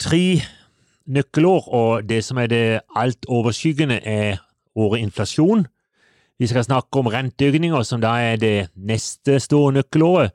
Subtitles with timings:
[0.00, 0.40] tre
[1.06, 4.42] nøkkelår, og det som er det alt overskyggende, er
[4.74, 5.66] året inflasjon.
[6.38, 10.34] Vi skal snakke om renteøkninger, som da er det neste store nøkkelåret.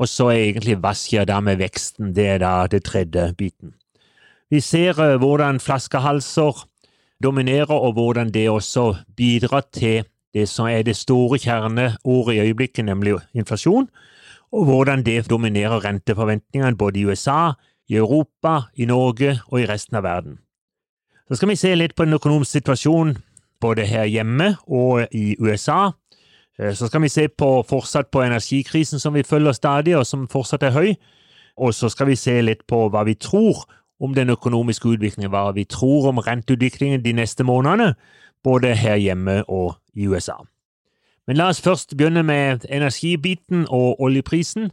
[0.00, 3.74] Og så er egentlig hva skjer da med veksten, det er da det tredje biten.
[4.50, 6.64] Vi ser uh, hvordan flaskehalser
[7.22, 12.84] dominerer, og hvordan det også bidrar til det som er det store kjerneordet i øyeblikket,
[12.84, 13.88] nemlig inflasjon,
[14.52, 17.52] og hvordan det dominerer renteforventningene både i USA,
[17.90, 20.38] i Europa, i Norge og i resten av verden.
[21.28, 23.18] Så skal vi se litt på den økonomiske situasjonen
[23.60, 25.90] både her hjemme og i USA.
[26.58, 30.28] Eh, så skal vi se på fortsatt på energikrisen som vi følger stadig, og som
[30.28, 30.94] fortsatt er høy.
[31.56, 33.66] Og så skal vi se litt på hva vi tror
[34.00, 37.94] om den økonomiske utviklingen, hva vi tror om renteutviklingen de neste månedene,
[38.44, 40.38] både her hjemme og i USA.
[41.26, 44.70] Men la oss først begynne med energibiten og oljeprisen.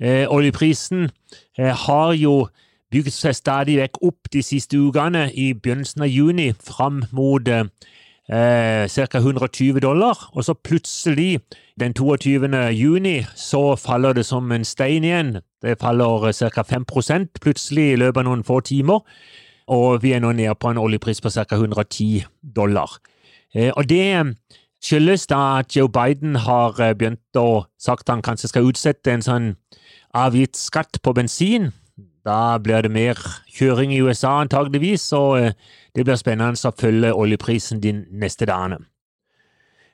[0.00, 1.10] Eh, oljeprisen
[1.58, 2.46] eh, har jo
[2.92, 5.30] bygd seg stadig vekk opp de siste ukene.
[5.32, 7.64] I begynnelsen av juni fram mot eh,
[8.26, 9.18] ca.
[9.18, 11.40] 120 dollar, og så plutselig,
[11.80, 12.48] den 22.
[12.72, 15.38] juni, så faller det som en stein igjen.
[15.62, 16.62] Det faller ca.
[16.62, 16.84] 5
[17.40, 19.00] plutselig i løpet av noen få timer,
[19.66, 21.46] og vi er nå nede på en oljepris på ca.
[21.56, 22.98] 110 dollar.
[23.54, 24.36] Eh, og det
[24.84, 29.24] skyldes da at Joe Biden har eh, begynt å sagt han kanskje skal utsette en
[29.24, 29.54] sånn
[30.14, 31.72] avgiftsskatt på bensin.
[32.26, 33.20] Da blir det mer
[33.54, 35.52] kjøring i USA antageligvis, og eh,
[35.94, 38.82] det blir spennende å følge oljeprisen de neste dagene.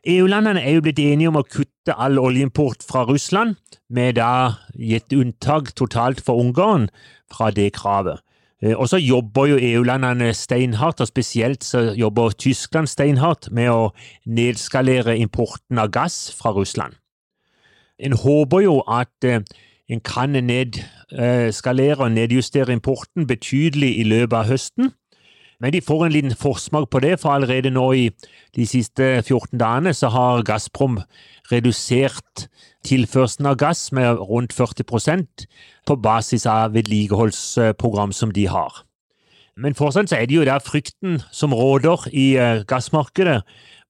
[0.02, 3.54] EU-landene er jo blitt enige om å kutte all oljeimport fra Russland,
[3.88, 6.88] med da gitt unntak totalt for Ungarn
[7.30, 8.18] fra det kravet.
[8.62, 13.92] Eh, og så jobber jo EU-landene steinhardt, og spesielt så jobber Tyskland steinhardt med å
[14.26, 16.96] nedskalere importen av gass fra Russland.
[18.02, 19.44] En håper jo at eh,
[19.90, 24.92] en kan nedskalere og nedjustere importen betydelig i løpet av høsten.
[25.62, 28.08] Men de får en liten forsmak på det, for allerede nå i
[28.56, 30.98] de siste 14 dagene så har Gazprom
[31.52, 32.48] redusert
[32.86, 35.46] tilførselen av gass med rundt 40%
[35.86, 38.82] på basis av vedlikeholdsprogram som de har.
[39.56, 43.42] Men fortsatt så er det jo der frykten som råder i eh, gassmarkedet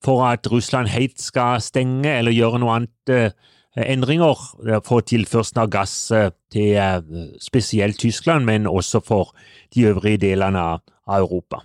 [0.04, 3.30] for at Russland helt skal stenge eller gjøre noe annet eh,
[3.76, 4.36] endringer
[4.84, 7.00] for tilførselen av gass eh, til eh,
[7.40, 9.34] spesielt Tyskland, men også for
[9.74, 11.62] de øvrige delene av Europa.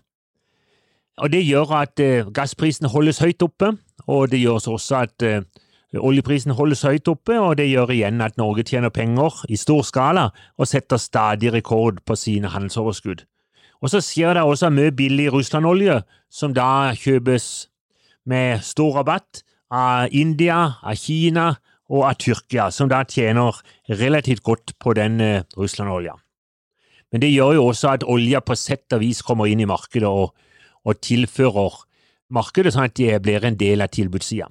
[1.18, 3.74] Og Det gjør at eh, gassprisen holdes høyt oppe,
[4.08, 5.24] og det gjør også at
[5.98, 10.30] oljeprisen holdes høyt oppe, og det gjør igjen at Norge tjener penger i stor skala
[10.58, 13.26] og setter stadig rekord på sine handelsoverskudd.
[13.82, 16.02] Og så skjer det også mye billig Russland-olje,
[16.32, 17.68] som da kjøpes
[18.26, 21.58] med stor rabatt av India, av Kina
[21.88, 23.56] og av Tyrkia, som da tjener
[23.88, 26.18] relativt godt på den uh, Russland-olja.
[27.12, 30.10] Men det gjør jo også at olja på sett og vis kommer inn i markedet
[30.10, 30.34] og,
[30.84, 31.84] og tilfører
[32.36, 34.50] markedet, sånn at det blir en del av tilbudssida.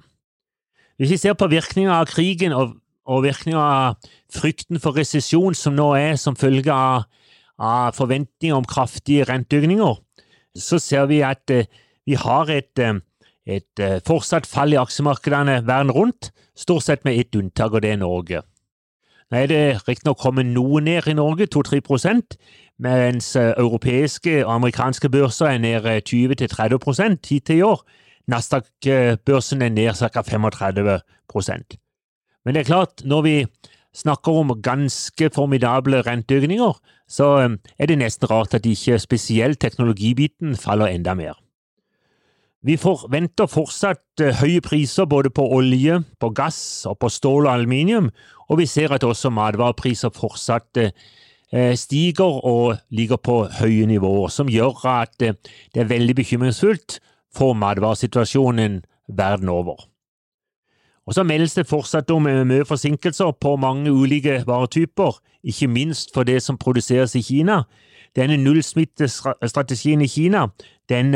[0.97, 2.73] Hvis vi ser på virkninga av krigen og,
[3.05, 7.05] og virkninga av frykten for resesjon som nå er som følge av,
[7.61, 9.99] av forventninger om kraftige renteøkninger,
[10.57, 11.69] så ser vi at eh,
[12.09, 12.97] vi har et, uh,
[13.47, 17.93] et uh, fortsatt fall i aksjemarkedene verden rundt, stort sett med ett unntak, og det
[17.95, 18.43] er Norge.
[19.31, 21.81] Nå er det riktignok kommet noe ned i Norge, 2-3
[22.79, 27.81] mens eh, europeiske og amerikanske børser er ned 20-30 hittil i år.
[28.27, 30.21] Nasdaq-børsen er ned ca.
[30.21, 31.77] 35%
[32.45, 33.45] Men det er klart, når vi
[33.95, 40.55] snakker om ganske formidable renteøkninger, så eh, er det nesten rart at ikke spesielt teknologibiten
[40.55, 41.35] faller enda mer.
[42.65, 47.53] Vi forventer fortsatt eh, høye priser både på olje, på gass og på stål og
[47.53, 48.09] aluminium,
[48.49, 54.49] og vi ser at også matvarepriser fortsatt eh, stiger og ligger på høye nivåer, som
[54.49, 55.35] gjør at det
[55.77, 56.97] er veldig bekymringsfullt
[57.35, 59.85] for matvaresituasjonen verden over.
[61.07, 66.09] Og så meldes det fortsatt om eh, mye forsinkelser på mange ulike varetyper, ikke minst
[66.15, 67.61] for det som produseres i Kina.
[68.17, 70.47] Denne nullsmittestrategien i Kina
[70.89, 71.13] den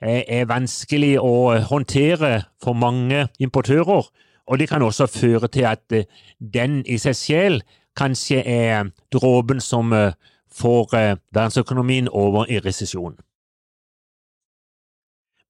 [0.00, 4.08] er vanskelig å håndtere for mange importører,
[4.46, 6.04] og det kan også føre til at eh,
[6.38, 7.62] den i seg selv
[7.96, 10.12] kanskje er dråpen som eh,
[10.52, 10.92] får
[11.34, 13.16] verdensøkonomien over i resesjon.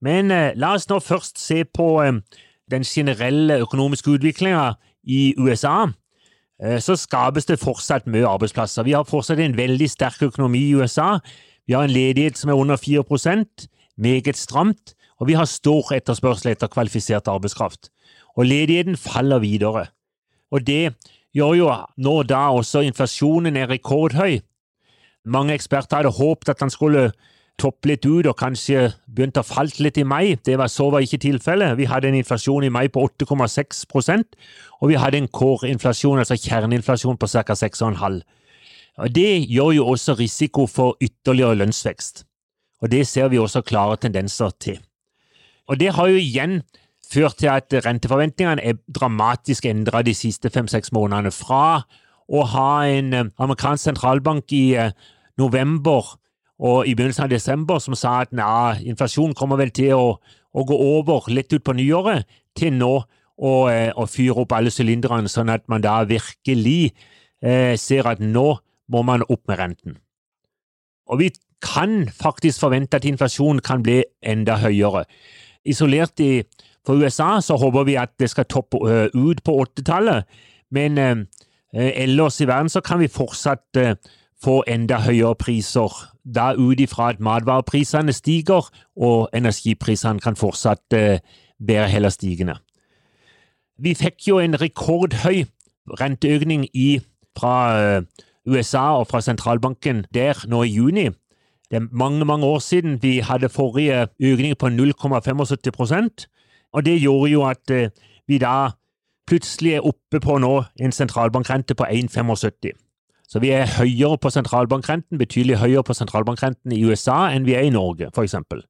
[0.03, 2.03] Men la oss nå først se på
[2.71, 5.87] den generelle økonomiske utviklinga i USA.
[6.83, 8.83] Så skapes det fortsatt mye arbeidsplasser.
[8.83, 11.21] Vi har fortsatt en veldig sterk økonomi i USA.
[11.67, 13.07] Vi har en ledighet som er under 4
[13.97, 17.91] meget stramt, og vi har stor etterspørsel etter kvalifisert arbeidskraft.
[18.37, 19.87] Og ledigheten faller videre.
[20.51, 20.95] Og det
[21.35, 24.41] gjør jo nå da også inflasjonen er rekordhøy.
[25.25, 27.11] Mange eksperter hadde håpet at den skulle
[27.59, 30.37] toppe litt ut og kanskje begynte å falle litt i mai.
[30.37, 31.79] Det var så var ikke tilfellet.
[31.81, 34.37] Vi hadde en inflasjon i mai på 8,6%
[34.81, 37.57] og vi hadde en core-inflasjon, altså kjerneinflasjon, på ca.
[37.57, 38.21] 6,5
[38.97, 42.25] og Det gjør jo også risiko for ytterligere lønnsvekst,
[42.83, 44.81] og det ser vi også klare tendenser til.
[45.69, 46.63] Og Det har jo igjen
[47.13, 51.33] ført til at renteforventningene er dramatisk endra de siste fem-seks månedene.
[51.33, 51.83] Fra
[52.27, 54.95] å ha en eh, amerikansk sentralbank i eh,
[55.39, 56.17] november
[56.59, 60.65] og i begynnelsen av desember som sa at ja, inflasjonen kommer vel til å, å,
[60.65, 62.25] gå over litt ut på nyåret,
[62.57, 66.95] til nå å, eh, å fyre opp alle sylinderne, sånn at man da virkelig
[67.43, 68.49] eh, ser at nå
[68.93, 69.99] må man opp med renten.
[71.07, 71.31] Og vi
[71.63, 75.05] kan faktisk forvente at inflasjonen kan bli enda høyere.
[75.65, 76.43] Isolert i,
[76.87, 80.25] for USA så håper vi at det skal toppe uh, ut på 80-tallet,
[80.71, 81.17] men uh,
[81.73, 83.95] ellers i verden så kan vi fortsatt uh,
[84.43, 85.91] få enda høyere priser,
[86.25, 92.59] da ut ifra at matvareprisene stiger og energiprisene kan fortsatt være heller stigende.
[93.79, 95.47] Vi fikk jo en rekordhøy
[96.01, 97.01] renteøkning i,
[97.39, 98.03] fra
[98.47, 101.09] USA og fra sentralbanken der nå i juni.
[101.71, 106.27] Det er mange, mange år siden vi hadde forrige økning på 0,75%
[106.77, 107.89] og det gjorde jo at eh,
[108.29, 108.71] vi da
[109.27, 112.77] plutselig er oppe på nå en sentralbankrente på 1,75.
[113.29, 117.67] Så vi er høyere på sentralbankrenten, betydelig høyere på sentralbankrenten i USA enn vi er
[117.67, 118.63] i Norge, eksempel.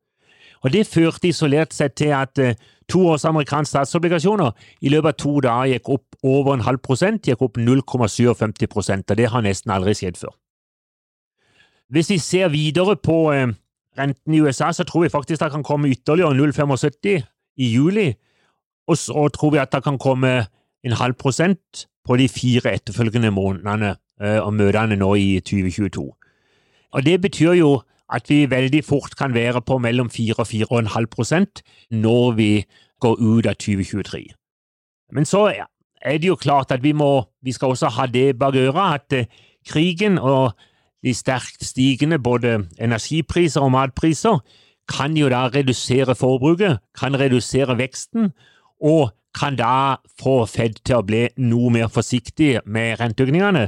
[0.65, 2.55] Og Det førte isolert sett til at uh,
[2.89, 4.51] to års amerikanske statsobligasjoner
[4.81, 8.27] i løpet av to dager gikk opp over en halv prosent, gikk opp 0,57
[9.11, 10.33] og det har nesten aldri skjedd før.
[11.89, 13.53] Hvis vi ser videre på uh,
[13.99, 17.23] renten i USA, så tror vi faktisk det kan komme ytterligere 0,75
[17.57, 18.13] i juli,
[18.89, 20.47] og så tror vi at det kan komme
[20.85, 26.07] en halv prosent på de fire etterfølgende månedene uh, og møtene nå i 2022.
[26.93, 31.07] Og Det betyr jo at vi veldig fort kan være på mellom 4 og 4,5
[31.11, 32.51] prosent når vi
[33.01, 34.23] går ut av 2023.
[35.13, 35.49] Men så
[36.03, 39.13] er det jo klart at vi, må, vi skal også ha det bak øret at
[39.13, 39.27] eh,
[39.67, 40.53] krigen og
[41.07, 44.43] de sterkt stigende både energipriser og matpriser
[44.91, 48.33] kan jo da redusere forbruket, kan redusere veksten,
[48.83, 53.67] og kan da få Fed til å bli noe mer forsiktig med renteøkningene.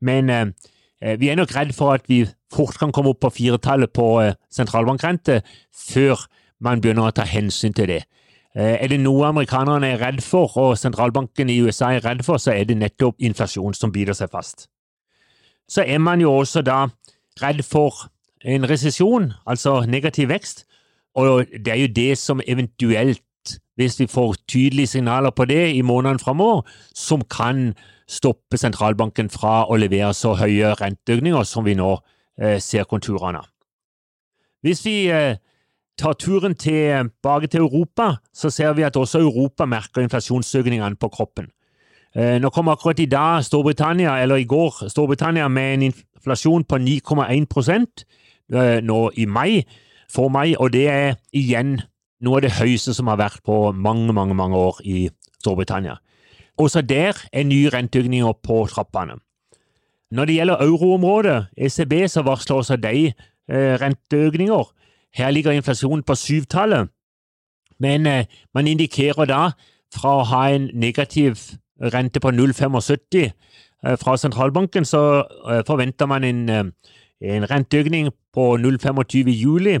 [0.00, 0.52] Men
[1.00, 2.24] Eh, vi er nok redd for at vi
[2.54, 5.40] fort kan komme opp på firetallet på eh, sentralbankrente
[5.70, 6.24] før
[6.64, 8.00] man begynner å ta hensyn til det.
[8.56, 12.42] Eh, er det noe amerikanerne er redd for, og sentralbanken i USA er redd for,
[12.42, 14.66] så er det nettopp inflasjon som biter seg fast.
[15.68, 16.86] Så er man jo også da
[17.42, 18.08] redd for
[18.44, 20.64] en resesjon, altså negativ vekst,
[21.14, 23.22] og det er jo det som eventuelt,
[23.76, 26.62] hvis vi får tydelige signaler på det i månedene framover,
[26.94, 27.74] som kan
[28.08, 31.92] stoppe sentralbanken fra å levere så høye renteøkninger som vi nå
[32.40, 33.50] eh, ser konturene av.
[34.64, 35.36] Hvis vi eh,
[35.98, 41.50] tar turen tilbake til Europa, så ser vi at også Europa merker inflasjonsøkningene på kroppen.
[42.18, 46.78] Eh, nå kom akkurat i dag Storbritannia, eller i går Storbritannia med en inflasjon på
[46.82, 48.04] 9,1
[48.54, 49.62] eh, nå i mai,
[50.10, 51.76] for mai, og det er igjen
[52.20, 56.00] noe av det høyeste som har vært på mange, mange, mange år i Storbritannia.
[56.58, 59.20] Også der er nye renteøkninger på trappene.
[60.10, 64.74] Når det gjelder euroområdet, ECB, så varsler også de eh, renteøkninger.
[65.14, 66.90] Her ligger inflasjonen på syvtallet,
[67.78, 69.42] men man indikerer da
[69.94, 71.38] fra å ha en negativ
[71.82, 73.30] rente på 0,75
[73.86, 76.64] eh, fra sentralbanken, så eh, forventer man en, eh,
[77.20, 79.78] en renteøkning på 0,25 i juli,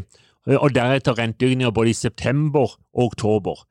[0.48, 2.60] og deretter renteøkninger både i september
[2.94, 3.66] og oktober.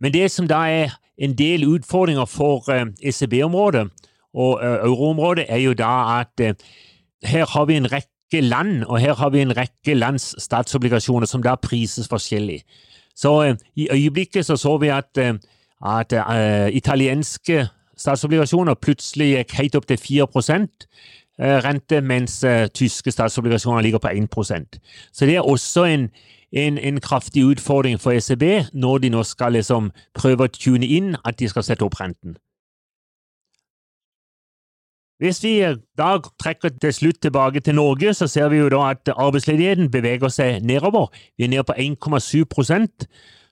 [0.00, 2.66] Men det som da er en del utfordringer for
[3.02, 6.56] ECB-området e og euroområdet, er jo da at
[7.24, 11.42] her har vi en rekke land, og her har vi en rekke lands statsobligasjoner som
[11.42, 12.62] da prises forskjellig.
[13.16, 15.18] Så i øyeblikket så, så vi at,
[15.86, 17.66] at uh, italienske
[17.96, 20.88] statsobligasjoner plutselig gikk helt opp til 4%
[21.36, 24.78] rente, mens uh, tyske statsobligasjoner ligger på 1%
[25.12, 26.08] Så det er også en,
[26.52, 31.16] en, en, kraftig utfordring for ECB når de nå skal liksom prøve å tune inn
[31.24, 32.38] at de skal sette opp renten.
[35.16, 35.54] Hvis vi
[35.96, 40.28] da trekker til slutt tilbake til Norge, så ser vi jo da at arbeidsledigheten beveger
[40.28, 41.08] seg nedover.
[41.38, 43.06] Vi er nede på 1,7 prosent,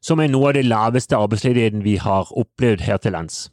[0.05, 3.49] som er noe av det laveste arbeidsledigheten vi har opplevd her til lands.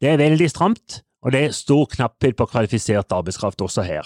[0.00, 4.04] Det er veldig stramt, og det er stor knapphet på kvalifisert arbeidskraft også her.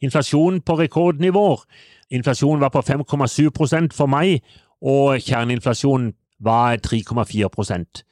[0.00, 1.64] Inflasjonen på rekordnivåer.
[2.10, 4.40] Inflasjonen var på 5,7 prosent for mai,
[4.80, 8.02] og kjerneinflasjonen var 3,4%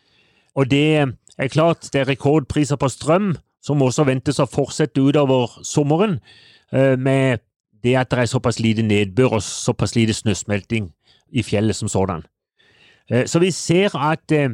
[0.55, 5.59] Og det er klart det er rekordpriser på strøm, som også ventes å fortsette utover
[5.63, 6.21] sommeren,
[6.73, 7.39] eh, med
[7.83, 10.93] det at det er såpass lite nedbør og såpass lite snøsmelting
[11.33, 12.25] i fjellet som sådan.
[13.11, 14.51] Eh, så vi ser at, eh,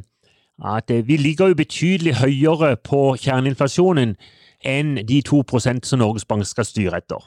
[0.64, 4.16] at vi ligger jo betydelig høyere på kjerneinflasjonen
[4.64, 7.22] enn de to prosent som Norges Bank skal styre etter.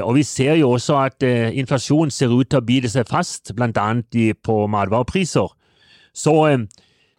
[0.00, 4.16] Og vi ser jo også at inflasjonen ser ut til å bite seg fast, annet
[4.40, 5.50] på matvarepriser.
[6.16, 6.32] Så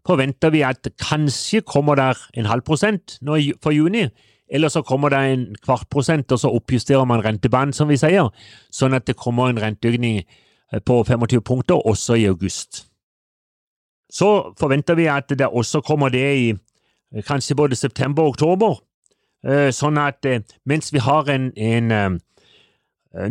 [0.07, 4.07] forventer vi at kanskje kommer der en halv prosent nå for juni,
[4.49, 8.29] eller så kommer det en kvart prosent, og så oppjusterer man rentebanen, som vi sier,
[8.73, 10.43] sånn at det kommer en renteøkning eh,
[10.85, 12.87] på 25 punkter også i august.
[14.09, 18.79] Så forventer vi at det også kommer det i eh, kanskje både september og oktober,
[19.47, 20.25] eh, sånn at
[20.65, 22.19] mens vi har en, en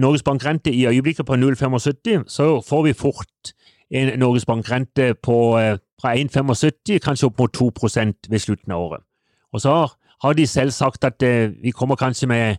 [0.01, 3.55] Norges Bank-rente i øyeblikket på 0,75, så får vi fort
[3.91, 9.05] en Norges Bank-rente fra 1,75 kanskje opp mot 2% ved slutten av året.
[9.53, 9.75] Og så
[10.23, 12.57] har de selv sagt at eh, vi kommer kanskje med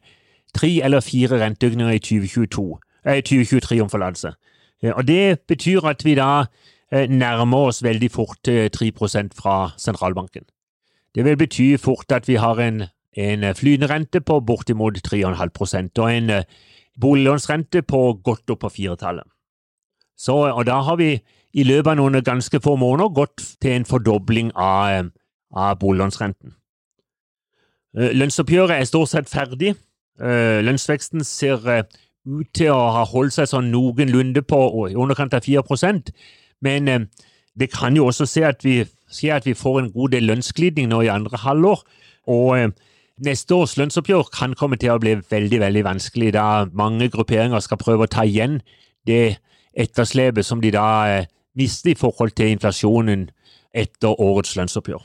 [0.53, 4.33] tre eller fire renteøkninger i 2022, eh, 2023 om forlatelse.
[4.83, 6.45] Eh, og det betyr at vi da
[6.91, 8.91] eh, nærmer oss veldig fort 3
[9.35, 10.45] fra sentralbanken.
[11.15, 12.83] Det vil bety fort at vi har en,
[13.17, 16.43] en flyende rente på bortimot 3,5% og en eh,
[17.01, 19.23] boliglånsrente på godt opp på firetallet.
[20.17, 21.19] Så, og da har vi
[21.55, 25.03] i løpet av noen ganske få måneder gått til en fordobling av, eh,
[25.55, 26.55] av boliglånsrenten.
[27.97, 29.75] Eh, lønnsoppgjøret er stort sett ferdig.
[30.19, 31.85] Eh, lønnsveksten ser
[32.25, 36.09] ut til å ha holdt seg sånn noenlunde på i underkant av 4%
[36.65, 37.07] men
[37.59, 40.89] det kan jo også se at vi, se at vi får en god del lønnsglidning
[40.89, 41.83] nå i andre halvår.
[42.27, 42.73] og
[43.25, 47.79] Neste års lønnsoppgjør kan komme til å bli veldig veldig vanskelig, da mange grupperinger skal
[47.79, 48.59] prøve å ta igjen
[49.07, 49.37] det
[49.71, 51.23] etterslepet som de da
[51.55, 53.29] miste i forhold til inflasjonen
[53.71, 54.99] etter årets lønnsoppgjør.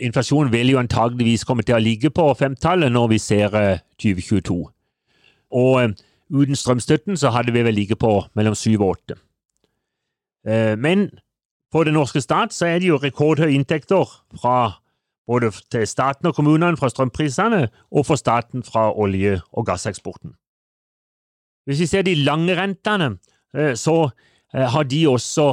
[0.00, 3.52] Inflasjonen vil jo antageligvis komme til å ligge på femtallet når vi ser
[4.00, 4.56] 2022.
[5.52, 5.94] Og eh,
[6.32, 9.18] uten strømstøtten så hadde vi vel ligget på mellom syv og åtte.
[10.48, 11.10] Eh, men
[11.72, 14.08] for den norske stat så er det jo rekordhøye inntekter
[14.40, 14.56] fra
[15.28, 20.34] både til staten og kommunene fra strømprisene, og for staten fra olje- og gasseksporten.
[21.64, 23.16] Hvis vi ser de lange rentene,
[23.78, 24.10] så
[24.54, 25.52] Eh, har de også,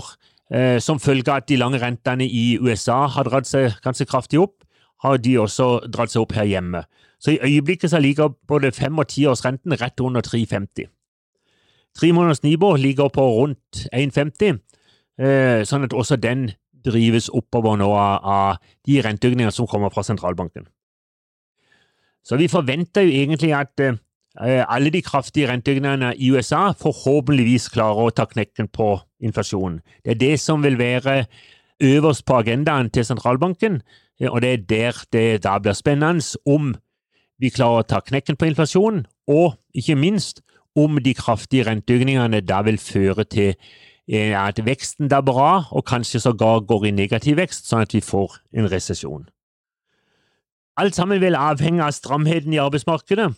[0.82, 4.64] som følge av at de lange rentene i USA har dratt seg ganske kraftig opp,
[5.06, 6.82] har de også dratt seg opp her hjemme.
[7.20, 10.88] Så i øyeblikket så ligger både fem- og tiårsrenten rett under 3,50.
[11.96, 14.60] Tre måneders Nibor ligger på rundt 1,50,
[15.20, 16.52] eh, sånn at også den
[16.86, 18.58] drives oppover nå av
[18.88, 20.68] de renteøkningene som kommer fra sentralbanken.
[22.24, 24.00] Så vi forventer jo egentlig at
[24.38, 28.94] Eh, alle de kraftige renteøkningene i USA forhåpentligvis klarer å ta knekken på
[29.26, 29.82] inflasjonen.
[30.06, 31.26] Det er det som vil være
[31.84, 33.82] øverst på agendaen til sentralbanken,
[34.30, 36.76] og det er der det da blir spennende om
[37.40, 40.44] vi klarer å ta knekken på inflasjonen, og ikke minst
[40.78, 46.22] om de kraftige renteøkningene da vil føre til eh, at veksten da bra, og kanskje
[46.24, 49.28] sågar går i negativ vekst, sånn at vi får en resesjon.
[50.80, 53.34] Alt sammen vil avhenge av stramheten i arbeidsmarkedet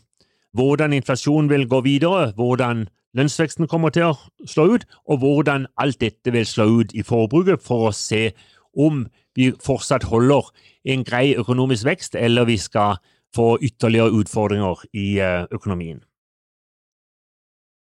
[0.57, 5.99] hvordan inflasjonen vil gå videre, hvordan lønnsveksten kommer til å slå ut, og hvordan alt
[6.03, 8.31] dette vil slå ut i forbruket, for å se
[8.75, 9.05] om
[9.35, 10.51] vi fortsatt holder
[10.91, 12.99] en grei økonomisk vekst, eller vi skal
[13.35, 16.01] få ytterligere utfordringer i eh, økonomien.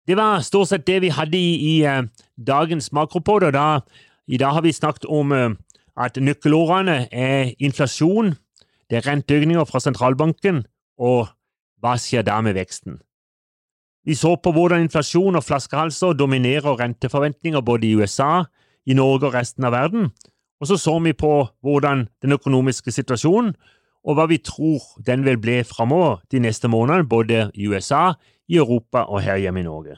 [0.06, 2.02] Det var stort sett det vi hadde i, i uh,
[2.36, 3.42] dagens makropod.
[3.42, 3.80] og da,
[4.26, 5.50] I dag har vi snakket om uh,
[5.96, 8.34] at nøkkelordene er inflasjon,
[8.90, 10.64] det er renteøkninger fra sentralbanken
[10.98, 11.30] og
[11.82, 12.98] hva skjer da med veksten?
[14.04, 18.44] Vi så på hvordan inflasjon og flaskehalser dominerer renteforventninger både i USA,
[18.86, 20.10] i Norge og resten av verden,
[20.60, 23.54] og så så vi på hvordan den økonomiske situasjonen
[24.02, 28.14] og hva vi tror den vil bli framover de neste månedene, både i USA,
[28.48, 29.96] i Europa og her hjemme i Norge.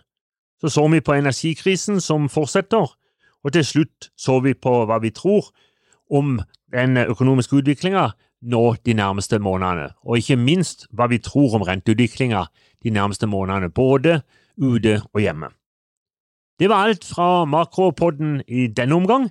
[0.60, 2.92] Så så vi på energikrisen som fortsetter,
[3.44, 5.50] og til slutt så vi på hva vi tror
[6.10, 6.38] om
[6.72, 8.10] den økonomiske utviklinga
[8.44, 12.44] nå de nærmeste månedene, og ikke minst hva vi tror om renteutviklinga
[12.84, 14.20] de nærmeste månedene, både
[14.60, 15.48] ute og hjemme.
[16.60, 19.30] Det var alt fra Makropodden i denne omgang.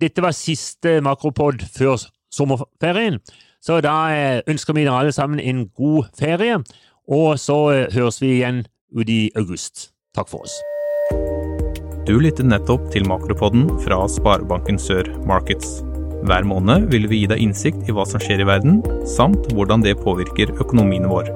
[0.00, 2.00] Dette var siste makropod før
[2.32, 3.20] sommerferien,
[3.62, 6.58] Så da eh, ønsker vi dere alle sammen en god ferie,
[7.06, 9.92] og så eh, høres vi igjen uti august.
[10.16, 10.58] Takk for oss.
[12.02, 15.78] Du lyttet nettopp til Makropodden fra Sparebanken Sør Markets.
[16.26, 19.86] Hver måned vil vi gi deg innsikt i hva som skjer i verden, samt hvordan
[19.86, 21.30] det påvirker økonomien vår.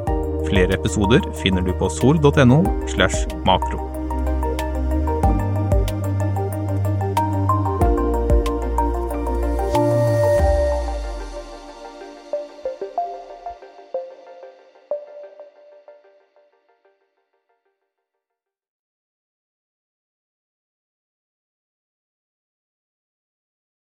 [0.47, 3.96] Flere episoder finner du på sol.no slash makro.